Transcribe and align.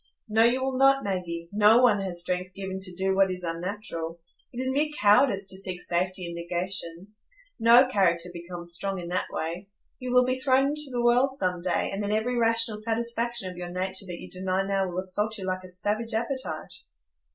"No, 0.27 0.43
you 0.43 0.63
will 0.63 0.77
not, 0.79 1.03
Maggie; 1.03 1.47
no 1.51 1.83
one 1.83 2.01
has 2.01 2.21
strength 2.21 2.55
given 2.55 2.79
to 2.79 2.95
do 2.95 3.13
what 3.15 3.29
is 3.29 3.43
unnatural. 3.43 4.19
It 4.51 4.59
is 4.59 4.71
mere 4.71 4.89
cowardice 4.99 5.45
to 5.49 5.57
seek 5.57 5.79
safety 5.79 6.25
in 6.27 6.33
negations. 6.33 7.27
No 7.59 7.85
character 7.85 8.29
becomes 8.33 8.73
strong 8.73 8.99
in 8.99 9.09
that 9.09 9.27
way. 9.31 9.69
You 9.99 10.11
will 10.11 10.25
be 10.25 10.39
thrown 10.39 10.69
into 10.69 10.89
the 10.91 11.03
world 11.03 11.37
some 11.37 11.61
day, 11.61 11.91
and 11.91 12.01
then 12.01 12.11
every 12.11 12.35
rational 12.35 12.79
satisfaction 12.81 13.51
of 13.51 13.57
your 13.57 13.69
nature 13.69 14.07
that 14.07 14.19
you 14.19 14.27
deny 14.31 14.65
now 14.65 14.87
will 14.89 14.97
assault 15.01 15.37
you 15.37 15.45
like 15.45 15.63
a 15.63 15.69
savage 15.69 16.15
appetite." 16.15 16.73